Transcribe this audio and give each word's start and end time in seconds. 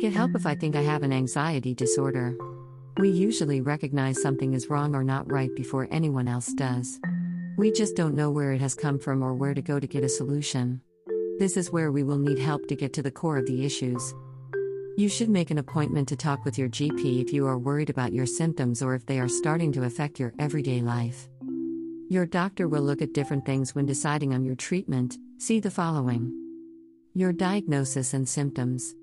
get 0.00 0.12
help 0.14 0.34
if 0.34 0.46
I 0.46 0.54
think 0.54 0.76
I 0.76 0.80
have 0.80 1.02
an 1.02 1.12
anxiety 1.12 1.74
disorder. 1.74 2.34
We 2.96 3.10
usually 3.10 3.60
recognize 3.60 4.20
something 4.20 4.54
is 4.54 4.70
wrong 4.70 4.94
or 4.94 5.04
not 5.04 5.30
right 5.30 5.54
before 5.54 5.86
anyone 5.90 6.26
else 6.26 6.54
does. 6.54 6.98
We 7.58 7.70
just 7.70 7.96
don't 7.96 8.14
know 8.14 8.30
where 8.30 8.52
it 8.52 8.62
has 8.62 8.74
come 8.74 8.98
from 8.98 9.22
or 9.22 9.34
where 9.34 9.52
to 9.52 9.60
go 9.60 9.78
to 9.78 9.86
get 9.86 10.02
a 10.02 10.08
solution. 10.08 10.80
This 11.38 11.58
is 11.58 11.70
where 11.70 11.92
we 11.92 12.02
will 12.02 12.18
need 12.18 12.38
help 12.38 12.66
to 12.68 12.76
get 12.76 12.94
to 12.94 13.02
the 13.02 13.10
core 13.10 13.36
of 13.36 13.46
the 13.46 13.64
issues. 13.64 14.14
You 14.96 15.10
should 15.10 15.28
make 15.28 15.50
an 15.50 15.58
appointment 15.58 16.08
to 16.08 16.16
talk 16.16 16.46
with 16.46 16.58
your 16.58 16.70
GP 16.70 17.22
if 17.22 17.32
you 17.32 17.46
are 17.46 17.58
worried 17.58 17.90
about 17.90 18.14
your 18.14 18.26
symptoms 18.26 18.82
or 18.82 18.94
if 18.94 19.04
they 19.04 19.20
are 19.20 19.28
starting 19.28 19.70
to 19.72 19.84
affect 19.84 20.18
your 20.18 20.32
everyday 20.38 20.80
life. 20.80 21.28
Your 22.08 22.24
doctor 22.24 22.68
will 22.68 22.82
look 22.82 23.02
at 23.02 23.12
different 23.12 23.44
things 23.44 23.74
when 23.74 23.84
deciding 23.84 24.32
on 24.32 24.44
your 24.44 24.56
treatment. 24.56 25.18
See 25.36 25.60
the 25.60 25.70
following 25.70 26.32
Your 27.12 27.32
diagnosis 27.32 28.14
and 28.14 28.26
symptoms. 28.26 28.94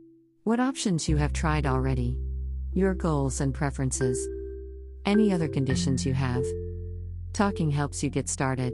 What 0.47 0.61
options 0.61 1.09
you 1.09 1.17
have 1.17 1.33
tried 1.33 1.65
already. 1.65 2.17
Your 2.71 2.93
goals 2.93 3.41
and 3.41 3.53
preferences. 3.53 4.17
Any 5.05 5.33
other 5.33 5.49
conditions 5.49 6.05
you 6.05 6.13
have. 6.13 6.45
Talking 7.33 7.69
helps 7.69 8.01
you 8.01 8.09
get 8.09 8.29
started. 8.29 8.73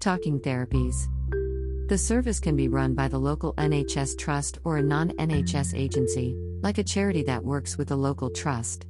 Talking 0.00 0.40
therapies. 0.40 0.94
The 1.90 1.98
service 1.98 2.40
can 2.40 2.56
be 2.56 2.68
run 2.68 2.94
by 2.94 3.06
the 3.06 3.18
local 3.18 3.52
NHS 3.56 4.16
trust 4.16 4.60
or 4.64 4.78
a 4.78 4.82
non 4.82 5.10
NHS 5.18 5.78
agency, 5.78 6.34
like 6.62 6.78
a 6.78 6.84
charity 6.84 7.22
that 7.24 7.44
works 7.44 7.76
with 7.76 7.90
a 7.90 7.96
local 7.96 8.30
trust. 8.30 8.86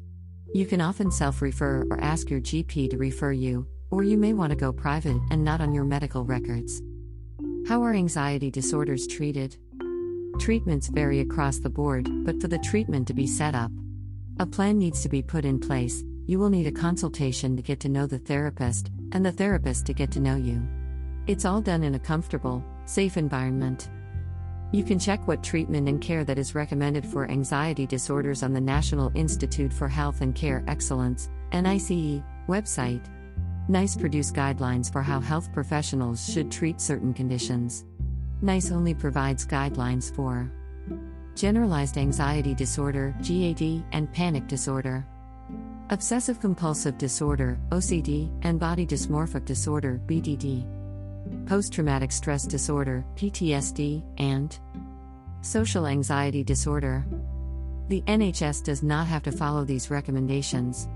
You 0.54 0.66
can 0.66 0.80
often 0.80 1.10
self 1.10 1.42
refer 1.42 1.84
or 1.90 2.00
ask 2.00 2.30
your 2.30 2.40
GP 2.40 2.90
to 2.90 2.96
refer 2.96 3.32
you, 3.32 3.66
or 3.90 4.04
you 4.04 4.16
may 4.16 4.34
want 4.34 4.50
to 4.50 4.56
go 4.56 4.72
private 4.72 5.20
and 5.32 5.42
not 5.42 5.60
on 5.60 5.74
your 5.74 5.84
medical 5.84 6.24
records. 6.24 6.80
How 7.66 7.82
are 7.82 7.92
anxiety 7.92 8.52
disorders 8.52 9.08
treated? 9.08 9.56
Treatments 10.38 10.88
vary 10.88 11.20
across 11.20 11.58
the 11.58 11.70
board, 11.70 12.08
but 12.24 12.40
for 12.40 12.48
the 12.48 12.58
treatment 12.58 13.06
to 13.08 13.14
be 13.14 13.26
set 13.26 13.54
up, 13.54 13.70
a 14.38 14.46
plan 14.46 14.78
needs 14.78 15.02
to 15.02 15.08
be 15.08 15.22
put 15.22 15.44
in 15.44 15.58
place. 15.58 16.04
You 16.26 16.38
will 16.38 16.50
need 16.50 16.66
a 16.66 16.72
consultation 16.72 17.56
to 17.56 17.62
get 17.62 17.80
to 17.80 17.88
know 17.88 18.06
the 18.06 18.18
therapist, 18.18 18.90
and 19.12 19.24
the 19.24 19.32
therapist 19.32 19.86
to 19.86 19.94
get 19.94 20.10
to 20.12 20.20
know 20.20 20.36
you. 20.36 20.62
It's 21.26 21.44
all 21.44 21.60
done 21.60 21.82
in 21.82 21.94
a 21.94 21.98
comfortable, 21.98 22.64
safe 22.84 23.16
environment. 23.16 23.90
You 24.70 24.84
can 24.84 24.98
check 24.98 25.26
what 25.26 25.42
treatment 25.42 25.88
and 25.88 26.00
care 26.00 26.24
that 26.24 26.38
is 26.38 26.54
recommended 26.54 27.06
for 27.06 27.30
anxiety 27.30 27.86
disorders 27.86 28.42
on 28.42 28.52
the 28.52 28.60
National 28.60 29.10
Institute 29.14 29.72
for 29.72 29.88
Health 29.88 30.20
and 30.20 30.34
Care 30.34 30.62
Excellence 30.68 31.30
NICE 31.52 32.22
website. 32.48 33.04
NICE 33.68 33.96
produce 33.96 34.30
guidelines 34.30 34.92
for 34.92 35.02
how 35.02 35.20
health 35.20 35.52
professionals 35.52 36.30
should 36.30 36.52
treat 36.52 36.80
certain 36.80 37.12
conditions. 37.12 37.84
NICE 38.41 38.70
only 38.70 38.94
provides 38.94 39.47
guidelines 39.47 40.14
for 40.14 40.50
generalized 41.34 41.98
anxiety 41.98 42.55
disorder 42.55 43.14
GAD 43.22 43.84
and 43.92 44.12
panic 44.12 44.47
disorder. 44.47 45.06
Obsessive 45.91 46.41
compulsive 46.41 46.98
disorder 46.98 47.58
OCD 47.70 48.30
and 48.42 48.61
body 48.61 48.86
dysmorphic 48.86 49.45
disorder 49.45 50.00
BDD 50.06 50.67
post 51.47 51.72
traumatic 51.72 52.12
stress 52.12 52.47
disorder, 52.47 53.05
PTSD, 53.17 54.03
and 54.19 54.58
social 55.41 55.86
anxiety 55.86 56.45
disorder. 56.45 57.05
The 57.89 58.02
NHS 58.02 58.62
does 58.64 58.83
not 58.83 59.06
have 59.06 59.23
to 59.25 59.33
follow 59.33 59.64
these 59.64 59.91
recommendations. 59.91 60.89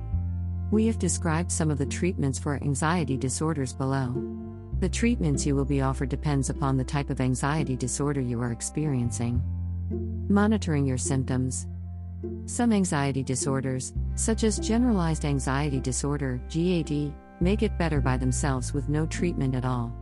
We 0.70 0.86
have 0.86 0.98
described 0.98 1.50
some 1.50 1.70
of 1.70 1.78
the 1.78 1.86
treatments 1.86 2.38
for 2.38 2.56
anxiety 2.56 3.16
disorders 3.16 3.72
below. 3.72 4.41
The 4.82 4.88
treatments 4.88 5.46
you 5.46 5.54
will 5.54 5.64
be 5.64 5.80
offered 5.80 6.08
depends 6.08 6.50
upon 6.50 6.76
the 6.76 6.82
type 6.82 7.08
of 7.08 7.20
anxiety 7.20 7.76
disorder 7.76 8.20
you 8.20 8.42
are 8.42 8.50
experiencing. 8.50 9.40
Monitoring 10.28 10.84
your 10.84 10.98
symptoms. 10.98 11.68
Some 12.46 12.72
anxiety 12.72 13.22
disorders, 13.22 13.92
such 14.16 14.42
as 14.42 14.58
generalized 14.58 15.24
anxiety 15.24 15.78
disorder, 15.78 16.40
GAD, 16.48 17.14
may 17.38 17.54
get 17.54 17.78
better 17.78 18.00
by 18.00 18.16
themselves 18.16 18.74
with 18.74 18.88
no 18.88 19.06
treatment 19.06 19.54
at 19.54 19.64
all 19.64 19.94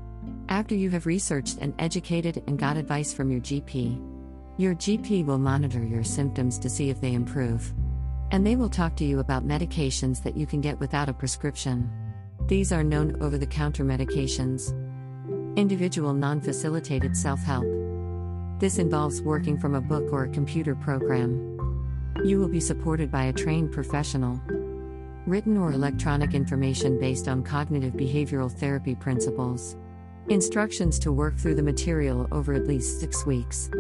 after 0.49 0.75
you 0.75 0.89
have 0.89 1.05
researched 1.05 1.59
and 1.61 1.75
educated 1.79 2.43
and 2.47 2.59
got 2.59 2.79
advice 2.79 3.13
from 3.13 3.31
your 3.31 3.41
GP. 3.43 4.03
Your 4.57 4.75
GP 4.75 5.27
will 5.27 5.37
monitor 5.37 5.85
your 5.85 6.05
symptoms 6.05 6.59
to 6.59 6.71
see 6.71 6.89
if 6.89 7.03
they 7.03 7.13
improve. 7.13 7.71
And 8.31 8.47
they 8.47 8.57
will 8.57 8.71
talk 8.71 8.97
to 8.97 9.05
you 9.05 9.19
about 9.19 9.47
medications 9.47 10.23
that 10.23 10.39
you 10.39 10.47
can 10.47 10.63
get 10.63 10.81
without 10.81 11.11
a 11.11 11.13
prescription. 11.13 11.91
These 12.51 12.73
are 12.73 12.83
known 12.83 13.17
over 13.23 13.39
the 13.39 13.47
counter 13.47 13.85
medications. 13.85 14.75
Individual 15.57 16.13
non 16.13 16.41
facilitated 16.41 17.17
self 17.17 17.39
help. 17.45 17.65
This 18.59 18.79
involves 18.79 19.23
working 19.23 19.57
from 19.57 19.77
a 19.77 19.81
book 19.81 20.13
or 20.13 20.25
a 20.25 20.29
computer 20.31 20.75
program. 20.75 21.57
You 22.25 22.41
will 22.41 22.49
be 22.49 22.59
supported 22.59 23.09
by 23.09 23.27
a 23.27 23.33
trained 23.33 23.71
professional. 23.71 24.43
Written 25.29 25.57
or 25.57 25.71
electronic 25.71 26.35
information 26.35 26.99
based 26.99 27.29
on 27.29 27.45
cognitive 27.45 27.93
behavioral 27.93 28.51
therapy 28.51 28.97
principles. 28.97 29.77
Instructions 30.29 30.99
to 30.99 31.13
work 31.13 31.39
through 31.39 31.55
the 31.55 31.63
material 31.63 32.27
over 32.33 32.53
at 32.53 32.67
least 32.67 32.99
six 32.99 33.25
weeks. 33.25 33.71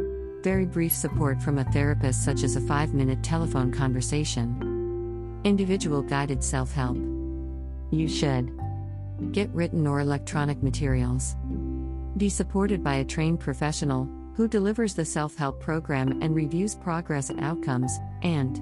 Very 0.45 0.65
brief 0.65 0.93
support 0.93 1.43
from 1.43 1.59
a 1.59 1.65
therapist, 1.73 2.25
such 2.25 2.45
as 2.45 2.55
a 2.55 2.61
five 2.61 2.95
minute 2.95 3.25
telephone 3.25 3.73
conversation. 3.73 5.41
Individual 5.43 6.03
guided 6.03 6.45
self 6.45 6.73
help. 6.73 6.99
You 7.93 8.07
should 8.07 8.60
get 9.33 9.51
written 9.51 9.87
or 9.87 10.01
electronic 10.01 10.63
materials. 10.63 11.37
Be 12.17 12.29
supported 12.29 12.83
by 12.83 12.97
a 12.97 13.05
trained 13.05 13.41
professional 13.41 14.09
who 14.35 14.49
delivers 14.49 14.95
the 14.95 15.05
self 15.05 15.37
help 15.37 15.61
program 15.61 16.21
and 16.23 16.35
reviews 16.35 16.75
progress 16.75 17.31
and 17.31 17.41
outcomes, 17.41 17.93
and 18.23 18.61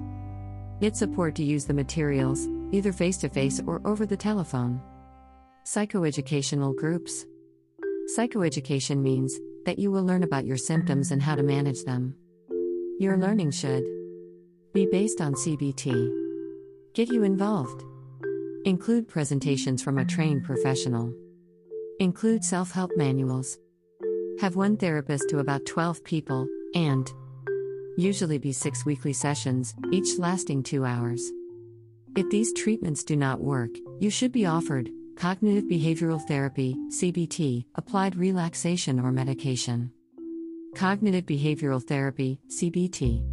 get 0.79 0.95
support 0.95 1.35
to 1.35 1.43
use 1.43 1.65
the 1.65 1.73
materials, 1.73 2.47
either 2.71 2.91
face 2.91 3.17
to 3.17 3.29
face 3.29 3.61
or 3.65 3.81
over 3.85 4.05
the 4.05 4.17
telephone. 4.17 4.81
Psychoeducational 5.65 6.75
groups. 6.75 7.25
Psychoeducation 8.17 8.97
means 8.97 9.39
that 9.65 9.79
you 9.79 9.91
will 9.91 10.03
learn 10.03 10.23
about 10.23 10.45
your 10.45 10.57
symptoms 10.57 11.11
and 11.11 11.21
how 11.21 11.35
to 11.35 11.43
manage 11.43 11.83
them. 11.83 12.15
Your 12.99 13.17
learning 13.17 13.51
should 13.51 13.83
be 14.73 14.87
based 14.91 15.21
on 15.21 15.33
CBT. 15.33 16.11
Get 16.93 17.09
you 17.09 17.23
involved. 17.23 17.83
Include 18.65 19.07
presentations 19.07 19.81
from 19.81 19.97
a 19.97 20.05
trained 20.05 20.43
professional. 20.43 21.13
Include 21.99 22.43
self 22.43 22.71
help 22.71 22.91
manuals. 22.97 23.57
Have 24.41 24.57
one 24.57 24.75
therapist 24.75 25.29
to 25.29 25.39
about 25.39 25.65
12 25.65 26.03
people, 26.03 26.45
and 26.75 27.09
usually 27.97 28.37
be 28.37 28.51
six 28.51 28.85
weekly 28.85 29.13
sessions, 29.13 29.73
each 29.91 30.19
lasting 30.19 30.63
two 30.63 30.83
hours. 30.83 31.31
If 32.17 32.29
these 32.29 32.51
treatments 32.51 33.05
do 33.05 33.15
not 33.15 33.39
work, 33.39 33.71
you 33.99 34.09
should 34.09 34.33
be 34.33 34.45
offered 34.45 34.89
cognitive 35.15 35.65
behavioral 35.65 36.21
therapy, 36.27 36.75
CBT, 36.89 37.65
applied 37.75 38.17
relaxation 38.17 38.99
or 38.99 39.11
medication. 39.13 39.91
Cognitive 40.75 41.25
behavioral 41.25 41.81
therapy, 41.81 42.41
CBT. 42.47 43.23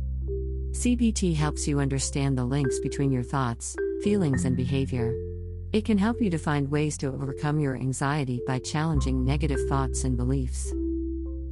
CBT 0.70 1.34
helps 1.34 1.66
you 1.66 1.80
understand 1.80 2.38
the 2.38 2.44
links 2.44 2.78
between 2.80 3.10
your 3.10 3.22
thoughts, 3.22 3.76
feelings, 4.02 4.44
and 4.44 4.56
behavior. 4.56 5.14
It 5.72 5.84
can 5.84 5.98
help 5.98 6.20
you 6.20 6.30
to 6.30 6.38
find 6.38 6.70
ways 6.70 6.96
to 6.98 7.08
overcome 7.08 7.60
your 7.60 7.76
anxiety 7.76 8.40
by 8.46 8.58
challenging 8.60 9.24
negative 9.24 9.60
thoughts 9.68 10.04
and 10.04 10.16
beliefs. 10.16 10.72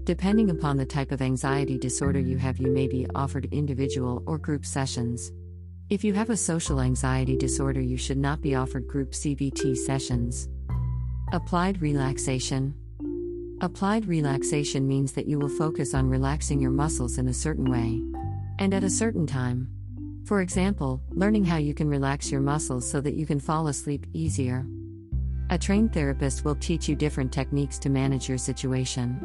Depending 0.05 0.51
upon 0.51 0.77
the 0.77 0.85
type 0.85 1.13
of 1.13 1.23
anxiety 1.23 1.79
disorder 1.79 2.21
you 2.21 2.37
have, 2.37 2.59
you 2.59 2.71
may 2.71 2.87
be 2.87 3.07
offered 3.15 3.49
individual 3.53 4.23
or 4.27 4.39
group 4.39 4.67
sessions. 4.67 5.33
If 5.91 6.05
you 6.05 6.13
have 6.15 6.31
a 6.31 6.37
social 6.37 6.81
anxiety 6.81 7.37
disorder, 7.37 7.81
you 7.81 7.97
should 7.97 8.19
not 8.19 8.41
be 8.41 8.55
offered 8.55 8.87
group 8.87 9.13
CBT 9.13 9.77
sessions. 9.77 10.49
Applied 11.33 11.81
relaxation. 11.83 12.75
Applied 13.61 14.07
relaxation 14.07 14.87
means 14.87 15.13
that 15.13 15.27
you 15.27 15.39
will 15.39 15.49
focus 15.49 15.95
on 15.95 16.09
relaxing 16.09 16.61
your 16.61 16.71
muscles 16.71 17.19
in 17.19 17.29
a 17.29 17.35
certain 17.35 17.71
way 17.71 18.03
and 18.59 18.75
at 18.75 18.85
a 18.85 18.91
certain 18.91 19.27
time. 19.27 19.69
For 20.25 20.41
example, 20.41 21.03
learning 21.11 21.45
how 21.45 21.59
you 21.59 21.75
can 21.75 21.87
relax 21.87 22.33
your 22.33 22.41
muscles 22.41 22.91
so 22.91 22.99
that 23.03 23.15
you 23.15 23.27
can 23.27 23.39
fall 23.39 23.69
asleep 23.69 24.07
easier. 24.15 24.67
A 25.51 25.59
trained 25.59 25.93
therapist 25.93 26.47
will 26.47 26.55
teach 26.55 26.89
you 26.89 26.97
different 26.97 27.31
techniques 27.31 27.79
to 27.81 27.91
manage 27.91 28.27
your 28.27 28.39
situation. 28.39 29.21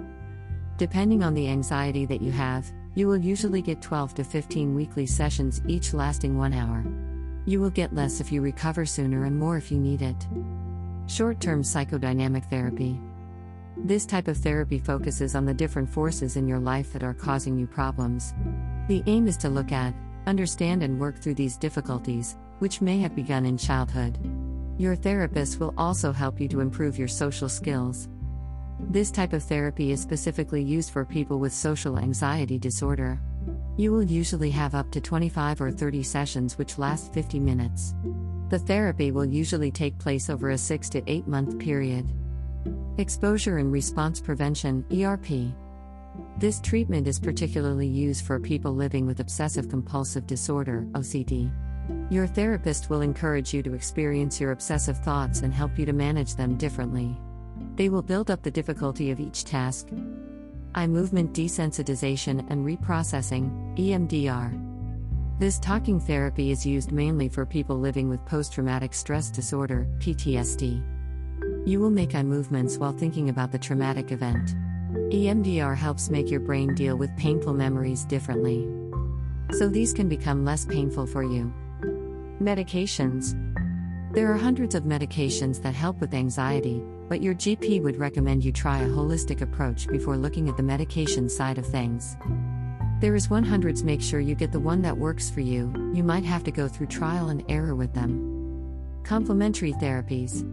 Depending 0.77 1.23
on 1.23 1.33
the 1.33 1.47
anxiety 1.47 2.05
that 2.05 2.21
you 2.21 2.33
have, 2.33 2.69
you 2.95 3.07
will 3.07 3.17
usually 3.17 3.61
get 3.61 3.81
12 3.81 4.13
to 4.15 4.23
15 4.25 4.75
weekly 4.75 5.05
sessions, 5.05 5.61
each 5.67 5.93
lasting 5.93 6.37
one 6.37 6.53
hour. 6.53 6.85
You 7.45 7.61
will 7.61 7.69
get 7.69 7.95
less 7.95 8.19
if 8.19 8.29
you 8.29 8.41
recover 8.41 8.85
sooner 8.85 9.23
and 9.23 9.39
more 9.39 9.55
if 9.55 9.71
you 9.71 9.79
need 9.79 10.01
it. 10.01 10.27
Short 11.07 11.39
term 11.39 11.63
psychodynamic 11.63 12.49
therapy. 12.49 12.99
This 13.77 14.05
type 14.05 14.27
of 14.27 14.35
therapy 14.35 14.79
focuses 14.79 15.33
on 15.33 15.45
the 15.45 15.53
different 15.53 15.89
forces 15.89 16.35
in 16.35 16.45
your 16.45 16.59
life 16.59 16.91
that 16.91 17.03
are 17.03 17.13
causing 17.13 17.57
you 17.57 17.67
problems. 17.67 18.33
The 18.89 19.01
aim 19.05 19.29
is 19.29 19.37
to 19.37 19.49
look 19.49 19.71
at, 19.71 19.93
understand, 20.29 20.83
and 20.83 20.99
work 20.99 21.17
through 21.17 21.35
these 21.35 21.57
difficulties, 21.57 22.37
which 22.59 22.79
may 22.79 22.99
have 22.99 23.15
begun 23.15 23.45
in 23.45 23.57
childhood. 23.57 24.17
Your 24.77 24.95
therapist 24.95 25.59
will 25.59 25.73
also 25.77 26.13
help 26.13 26.39
you 26.39 26.47
to 26.47 26.61
improve 26.61 26.97
your 26.97 27.09
social 27.09 27.49
skills. 27.49 28.07
This 28.79 29.11
type 29.11 29.33
of 29.33 29.43
therapy 29.43 29.91
is 29.91 30.01
specifically 30.01 30.63
used 30.63 30.91
for 30.91 31.03
people 31.03 31.39
with 31.39 31.51
social 31.51 31.99
anxiety 31.99 32.57
disorder. 32.57 33.19
You 33.75 33.91
will 33.91 34.03
usually 34.03 34.51
have 34.51 34.75
up 34.75 34.91
to 34.91 35.01
25 35.01 35.59
or 35.59 35.71
30 35.71 36.03
sessions, 36.03 36.57
which 36.57 36.77
last 36.77 37.13
50 37.13 37.39
minutes. 37.39 37.93
The 38.49 38.59
therapy 38.59 39.11
will 39.11 39.25
usually 39.25 39.71
take 39.71 39.97
place 39.97 40.29
over 40.29 40.51
a 40.51 40.57
6 40.57 40.89
to 40.89 41.03
8 41.11 41.27
month 41.27 41.59
period. 41.59 42.09
Exposure 42.97 43.57
and 43.57 43.71
Response 43.71 44.21
Prevention 44.21 44.85
ERP. 44.91 45.53
This 46.39 46.61
treatment 46.61 47.05
is 47.05 47.19
particularly 47.19 47.85
used 47.85 48.25
for 48.25 48.39
people 48.39 48.73
living 48.73 49.05
with 49.05 49.19
obsessive 49.19 49.67
compulsive 49.67 50.25
disorder 50.25 50.87
OCD. 50.93 51.51
Your 52.09 52.27
therapist 52.27 52.89
will 52.89 53.01
encourage 53.01 53.53
you 53.53 53.61
to 53.61 53.73
experience 53.73 54.39
your 54.39 54.53
obsessive 54.53 54.97
thoughts 54.99 55.41
and 55.41 55.53
help 55.53 55.77
you 55.77 55.85
to 55.85 55.91
manage 55.91 56.35
them 56.35 56.55
differently. 56.55 57.13
They 57.75 57.89
will 57.89 58.01
build 58.01 58.31
up 58.31 58.41
the 58.41 58.51
difficulty 58.51 59.11
of 59.11 59.19
each 59.19 59.43
task. 59.43 59.89
Eye 60.75 60.87
movement 60.87 61.33
desensitization 61.33 62.49
and 62.49 62.65
reprocessing, 62.65 63.77
EMDR. 63.77 65.39
This 65.39 65.59
talking 65.59 65.99
therapy 65.99 66.51
is 66.51 66.65
used 66.65 66.93
mainly 66.93 67.27
for 67.27 67.45
people 67.45 67.77
living 67.77 68.07
with 68.07 68.25
post 68.25 68.53
traumatic 68.53 68.93
stress 68.93 69.29
disorder, 69.29 69.89
PTSD. 69.97 70.81
You 71.67 71.81
will 71.81 71.89
make 71.89 72.15
eye 72.15 72.23
movements 72.23 72.77
while 72.77 72.93
thinking 72.93 73.27
about 73.27 73.51
the 73.51 73.59
traumatic 73.59 74.13
event. 74.13 74.55
EMDR 74.89 75.75
helps 75.75 76.09
make 76.09 76.31
your 76.31 76.39
brain 76.39 76.73
deal 76.73 76.97
with 76.97 77.15
painful 77.15 77.53
memories 77.53 78.05
differently. 78.05 78.67
So 79.51 79.67
these 79.67 79.93
can 79.93 80.09
become 80.09 80.45
less 80.45 80.65
painful 80.65 81.05
for 81.05 81.23
you. 81.23 81.53
Medications 82.41 83.35
There 84.13 84.31
are 84.31 84.37
hundreds 84.37 84.73
of 84.73 84.83
medications 84.83 85.61
that 85.61 85.75
help 85.75 85.99
with 85.99 86.13
anxiety, 86.13 86.81
but 87.07 87.21
your 87.21 87.35
GP 87.35 87.83
would 87.83 87.97
recommend 87.97 88.43
you 88.43 88.51
try 88.51 88.79
a 88.79 88.87
holistic 88.87 89.41
approach 89.41 89.87
before 89.87 90.17
looking 90.17 90.49
at 90.49 90.57
the 90.57 90.63
medication 90.63 91.29
side 91.29 91.57
of 91.57 91.65
things. 91.65 92.17
There 92.99 93.15
is 93.15 93.27
100s, 93.27 93.83
make 93.83 94.01
sure 94.01 94.19
you 94.19 94.35
get 94.35 94.51
the 94.51 94.59
one 94.59 94.81
that 94.81 94.97
works 94.97 95.29
for 95.29 95.41
you, 95.41 95.71
you 95.93 96.03
might 96.03 96.25
have 96.25 96.43
to 96.45 96.51
go 96.51 96.67
through 96.67 96.87
trial 96.87 97.29
and 97.29 97.43
error 97.47 97.75
with 97.75 97.93
them. 97.93 99.01
Complementary 99.03 99.73
therapies. 99.73 100.43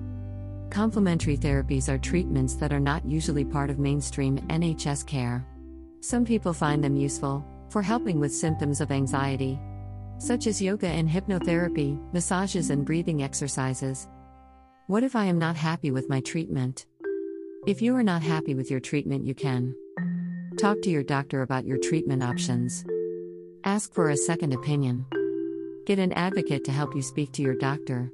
Complementary 0.71 1.37
therapies 1.37 1.89
are 1.89 1.99
treatments 1.99 2.55
that 2.55 2.73
are 2.73 2.81
not 2.81 3.05
usually 3.07 3.45
part 3.45 3.71
of 3.71 3.79
mainstream 3.79 4.39
NHS 4.49 5.07
care. 5.07 5.47
Some 6.01 6.25
people 6.25 6.53
find 6.53 6.83
them 6.83 6.97
useful 6.97 7.45
for 7.71 7.83
helping 7.83 8.21
with 8.21 8.35
symptoms 8.35 8.81
of 8.81 8.91
anxiety, 8.91 9.59
such 10.19 10.47
as 10.47 10.63
yoga 10.63 10.89
and 10.89 11.09
hypnotherapy, 11.09 11.99
massages, 12.13 12.71
and 12.71 12.85
breathing 12.85 13.23
exercises. 13.23 14.09
What 14.87 15.03
if 15.03 15.17
I 15.17 15.25
am 15.25 15.39
not 15.39 15.57
happy 15.57 15.91
with 15.91 16.09
my 16.09 16.21
treatment? 16.21 16.87
If 17.67 17.83
you 17.83 17.97
are 17.97 18.03
not 18.03 18.23
happy 18.23 18.55
with 18.55 18.71
your 18.71 18.81
treatment, 18.81 19.25
you 19.27 19.35
can 19.35 19.75
talk 20.59 20.81
to 20.83 20.91
your 20.91 21.03
doctor 21.03 21.43
about 21.43 21.67
your 21.67 21.79
treatment 21.79 22.23
options. 22.23 22.85
Ask 23.65 23.93
for 23.93 24.11
a 24.11 24.17
second 24.17 24.55
opinion. 24.55 25.05
Get 25.87 25.99
an 25.99 26.13
advocate 26.13 26.65
to 26.65 26.73
help 26.73 26.95
you 26.95 27.03
speak 27.03 27.33
to 27.33 27.43
your 27.43 27.57
doctor. 27.57 28.13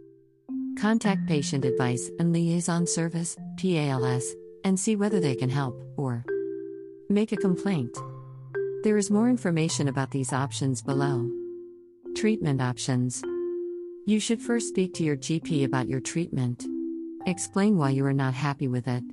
Contact 0.78 1.26
Patient 1.26 1.64
Advice 1.64 2.10
and 2.19 2.32
Liaison 2.32 2.86
Service, 2.86 3.36
PALS, 3.58 4.34
and 4.64 4.78
see 4.78 4.96
whether 4.96 5.20
they 5.20 5.34
can 5.34 5.48
help, 5.48 5.80
or 5.96 6.24
make 7.08 7.32
a 7.32 7.36
complaint. 7.36 7.96
There 8.82 8.96
is 8.96 9.10
more 9.10 9.28
information 9.28 9.88
about 9.88 10.10
these 10.10 10.32
options 10.32 10.82
below. 10.82 11.30
Treatment 12.16 12.60
options. 12.60 13.22
You 14.06 14.19
should 14.19 14.40
first 14.40 14.69
speak 14.69 14.92
to 14.94 15.04
your 15.04 15.16
GP 15.16 15.64
about 15.64 15.88
your 15.88 16.00
treatment. 16.00 16.66
Explain 17.26 17.78
why 17.78 17.90
you 17.90 18.04
are 18.06 18.12
not 18.12 18.34
happy 18.34 18.66
with 18.66 18.88
it. 18.88 19.04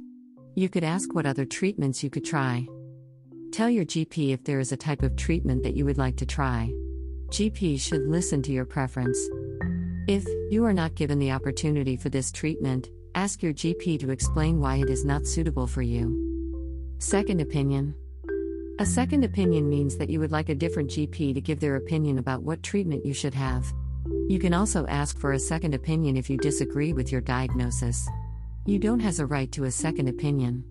You 0.55 0.69
could 0.69 0.83
ask 0.83 1.13
what 1.13 1.27
other 1.27 1.45
treatments 1.45 2.03
you 2.03 2.09
could 2.09 2.25
try. 2.25 2.67
Tell 3.51 3.69
your 3.69 3.85
GP 3.85 4.33
if 4.33 4.43
there 4.43 4.59
is 4.59 4.71
a 4.71 4.77
type 4.77 5.03
of 5.03 5.15
treatment 5.15 5.63
that 5.63 5.75
you 5.75 5.85
would 5.85 5.97
like 5.97 6.17
to 6.17 6.25
try. 6.25 6.71
GP 7.29 7.79
should 7.79 8.07
listen 8.07 8.41
to 8.43 8.51
your 8.51 8.65
preference. 8.65 9.19
If 10.09 10.25
you 10.49 10.65
are 10.65 10.73
not 10.73 10.95
given 10.95 11.19
the 11.19 11.33
opportunity 11.33 11.95
for 11.95 12.09
this 12.09 12.31
treatment, 12.31 12.89
ask 13.13 13.43
your 13.43 13.53
GP 13.53 13.99
to 13.99 14.09
explain 14.09 14.59
why 14.59 14.77
it 14.77 14.89
is 14.89 15.05
not 15.05 15.27
suitable 15.27 15.67
for 15.67 15.83
you. 15.83 16.95
Second 16.97 17.41
opinion. 17.41 17.93
A 18.79 18.87
second 18.87 19.23
opinion 19.23 19.69
means 19.69 19.97
that 19.97 20.09
you 20.09 20.19
would 20.19 20.31
like 20.31 20.49
a 20.49 20.55
different 20.55 20.89
GP 20.89 21.35
to 21.35 21.41
give 21.41 21.59
their 21.59 21.75
opinion 21.75 22.17
about 22.17 22.41
what 22.41 22.63
treatment 22.63 23.05
you 23.05 23.13
should 23.13 23.35
have. 23.35 23.71
You 24.27 24.39
can 24.39 24.51
also 24.51 24.87
ask 24.87 25.19
for 25.19 25.33
a 25.33 25.39
second 25.39 25.75
opinion 25.75 26.17
if 26.17 26.27
you 26.27 26.37
disagree 26.37 26.91
with 26.91 27.11
your 27.11 27.21
diagnosis. 27.21 28.09
You 28.65 28.79
don't 28.79 29.01
has 29.01 29.19
a 29.19 29.27
right 29.27 29.51
to 29.51 29.65
a 29.65 29.71
second 29.71 30.09
opinion. 30.09 30.63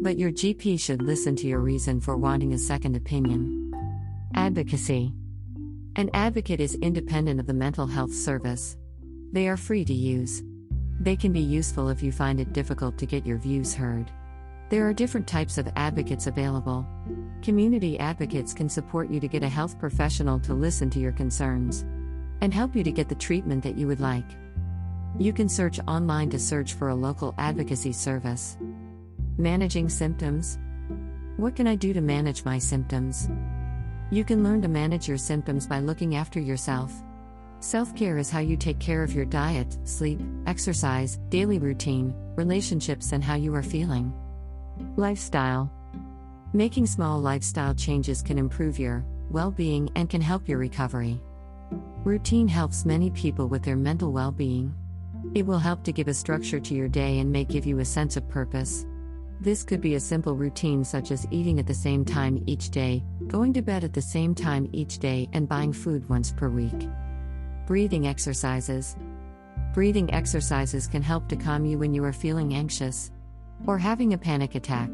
But 0.00 0.18
your 0.18 0.30
GP 0.30 0.80
should 0.80 1.02
listen 1.02 1.36
to 1.36 1.46
your 1.46 1.60
reason 1.60 2.00
for 2.00 2.16
wanting 2.16 2.54
a 2.54 2.58
second 2.58 2.96
opinion. 2.96 3.70
Advocacy 4.34 5.12
An 5.96 6.08
advocate 6.14 6.60
is 6.60 6.74
independent 6.76 7.38
of 7.38 7.46
the 7.46 7.52
mental 7.52 7.86
health 7.86 8.14
service. 8.14 8.77
They 9.32 9.48
are 9.48 9.56
free 9.56 9.84
to 9.84 9.92
use. 9.92 10.42
They 11.00 11.14
can 11.14 11.32
be 11.32 11.40
useful 11.40 11.90
if 11.90 12.02
you 12.02 12.12
find 12.12 12.40
it 12.40 12.52
difficult 12.52 12.96
to 12.98 13.06
get 13.06 13.26
your 13.26 13.38
views 13.38 13.74
heard. 13.74 14.10
There 14.70 14.88
are 14.88 14.94
different 14.94 15.26
types 15.26 15.58
of 15.58 15.68
advocates 15.76 16.26
available. 16.26 16.86
Community 17.42 17.98
advocates 17.98 18.54
can 18.54 18.68
support 18.68 19.10
you 19.10 19.20
to 19.20 19.28
get 19.28 19.42
a 19.42 19.48
health 19.48 19.78
professional 19.78 20.40
to 20.40 20.54
listen 20.54 20.90
to 20.90 20.98
your 20.98 21.12
concerns 21.12 21.84
and 22.40 22.54
help 22.54 22.74
you 22.74 22.82
to 22.84 22.92
get 22.92 23.08
the 23.08 23.14
treatment 23.14 23.62
that 23.64 23.76
you 23.76 23.86
would 23.86 24.00
like. 24.00 24.30
You 25.18 25.32
can 25.32 25.48
search 25.48 25.80
online 25.86 26.30
to 26.30 26.38
search 26.38 26.74
for 26.74 26.88
a 26.88 26.94
local 26.94 27.34
advocacy 27.38 27.92
service. 27.92 28.56
Managing 29.36 29.88
symptoms. 29.88 30.58
What 31.36 31.54
can 31.54 31.66
I 31.66 31.74
do 31.74 31.92
to 31.92 32.00
manage 32.00 32.44
my 32.44 32.58
symptoms? 32.58 33.28
You 34.10 34.24
can 34.24 34.42
learn 34.42 34.62
to 34.62 34.68
manage 34.68 35.06
your 35.06 35.18
symptoms 35.18 35.66
by 35.66 35.80
looking 35.80 36.16
after 36.16 36.40
yourself. 36.40 36.92
Self 37.60 37.92
care 37.96 38.18
is 38.18 38.30
how 38.30 38.38
you 38.38 38.56
take 38.56 38.78
care 38.78 39.02
of 39.02 39.12
your 39.12 39.24
diet, 39.24 39.78
sleep, 39.82 40.20
exercise, 40.46 41.18
daily 41.28 41.58
routine, 41.58 42.14
relationships, 42.36 43.10
and 43.10 43.22
how 43.22 43.34
you 43.34 43.52
are 43.54 43.64
feeling. 43.64 44.12
Lifestyle. 44.94 45.68
Making 46.52 46.86
small 46.86 47.18
lifestyle 47.18 47.74
changes 47.74 48.22
can 48.22 48.38
improve 48.38 48.78
your 48.78 49.04
well 49.30 49.50
being 49.50 49.90
and 49.96 50.08
can 50.08 50.20
help 50.20 50.48
your 50.48 50.58
recovery. 50.58 51.20
Routine 52.04 52.46
helps 52.46 52.84
many 52.84 53.10
people 53.10 53.48
with 53.48 53.64
their 53.64 53.76
mental 53.76 54.12
well 54.12 54.30
being. 54.30 54.72
It 55.34 55.44
will 55.44 55.58
help 55.58 55.82
to 55.84 55.92
give 55.92 56.06
a 56.06 56.14
structure 56.14 56.60
to 56.60 56.74
your 56.74 56.88
day 56.88 57.18
and 57.18 57.30
may 57.30 57.44
give 57.44 57.66
you 57.66 57.80
a 57.80 57.84
sense 57.84 58.16
of 58.16 58.28
purpose. 58.28 58.86
This 59.40 59.64
could 59.64 59.80
be 59.80 59.96
a 59.96 60.00
simple 60.00 60.36
routine 60.36 60.84
such 60.84 61.10
as 61.10 61.26
eating 61.32 61.58
at 61.58 61.66
the 61.66 61.74
same 61.74 62.04
time 62.04 62.40
each 62.46 62.70
day, 62.70 63.02
going 63.26 63.52
to 63.54 63.62
bed 63.62 63.82
at 63.82 63.92
the 63.92 64.00
same 64.00 64.32
time 64.32 64.68
each 64.72 65.00
day, 65.00 65.28
and 65.32 65.48
buying 65.48 65.72
food 65.72 66.08
once 66.08 66.30
per 66.32 66.48
week. 66.48 66.88
Breathing 67.68 68.06
exercises. 68.06 68.96
Breathing 69.74 70.10
exercises 70.14 70.86
can 70.86 71.02
help 71.02 71.28
to 71.28 71.36
calm 71.36 71.66
you 71.66 71.76
when 71.76 71.92
you 71.92 72.02
are 72.02 72.14
feeling 72.14 72.54
anxious 72.54 73.10
or 73.66 73.76
having 73.76 74.14
a 74.14 74.18
panic 74.18 74.54
attack. 74.54 74.88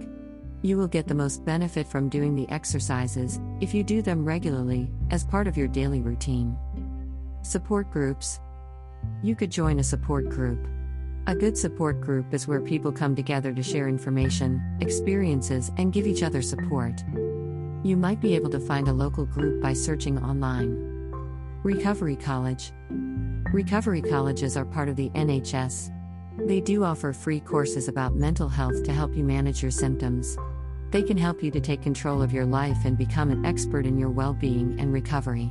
You 0.62 0.76
will 0.76 0.88
get 0.88 1.07
the 1.07 1.14
most 1.14 1.45
benefit 1.45 1.87
from 1.87 2.09
doing 2.09 2.35
the 2.35 2.49
exercises 2.49 3.38
if 3.61 3.75
you 3.75 3.85
do 3.85 4.02
them 4.02 4.25
regularly 4.25 4.90
as 5.12 5.23
part 5.23 5.47
of 5.47 5.57
your 5.57 5.69
daily 5.69 6.00
routine. 6.00 6.59
Support 7.43 7.93
groups. 7.93 8.40
You 9.23 9.37
could 9.37 9.52
join 9.52 9.78
a 9.78 9.85
support 9.85 10.28
group. 10.28 10.66
A 11.28 11.35
good 11.37 11.57
support 11.57 12.00
group 12.00 12.35
is 12.35 12.49
where 12.49 12.61
people 12.61 12.90
come 12.90 13.14
together 13.14 13.52
to 13.52 13.62
share 13.62 13.87
information, 13.87 14.61
experiences, 14.81 15.71
and 15.76 15.93
give 15.93 16.09
each 16.09 16.25
other 16.25 16.43
support. 16.43 17.04
You 17.85 17.97
might 17.97 18.21
be 18.21 18.35
able 18.35 18.50
to 18.50 18.59
find 18.59 18.88
a 18.88 18.93
local 18.93 19.26
group 19.26 19.62
by 19.62 19.75
searching 19.75 20.19
online. 20.19 20.94
Recovery 21.64 22.14
College. 22.14 22.73
Recovery 23.50 24.02
colleges 24.02 24.54
are 24.54 24.66
part 24.66 24.90
of 24.90 24.97
the 24.97 25.09
NHS. 25.14 25.90
They 26.47 26.61
do 26.61 26.85
offer 26.85 27.14
free 27.14 27.40
courses 27.40 27.88
about 27.88 28.14
mental 28.14 28.50
health 28.50 28.83
to 28.83 28.92
help 28.92 29.16
you 29.16 29.25
manage 29.25 29.62
your 29.62 29.71
symptoms. 29.71 30.37
They 30.90 31.02
can 31.02 31.16
help 31.16 31.42
you 31.42 31.50
to 31.52 31.61
take 31.61 31.80
control 31.80 32.21
of 32.21 32.35
your 32.35 32.44
life 32.44 32.76
and 32.85 32.99
become 32.99 33.30
an 33.30 33.47
expert 33.47 33.87
in 33.87 33.97
your 33.97 34.11
well 34.11 34.35
being 34.35 34.78
and 34.78 34.92
recovery. 34.92 35.50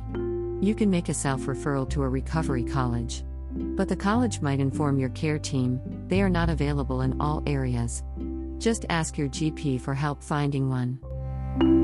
You 0.60 0.76
can 0.76 0.88
make 0.88 1.08
a 1.08 1.14
self 1.14 1.46
referral 1.46 1.90
to 1.90 2.04
a 2.04 2.08
recovery 2.08 2.62
college. 2.62 3.24
But 3.50 3.88
the 3.88 3.96
college 3.96 4.40
might 4.40 4.60
inform 4.60 5.00
your 5.00 5.10
care 5.10 5.40
team, 5.40 5.80
they 6.06 6.22
are 6.22 6.30
not 6.30 6.48
available 6.48 7.00
in 7.00 7.20
all 7.20 7.42
areas. 7.44 8.04
Just 8.58 8.86
ask 8.88 9.18
your 9.18 9.28
GP 9.28 9.80
for 9.80 9.94
help 9.94 10.22
finding 10.22 10.70
one. 10.70 11.83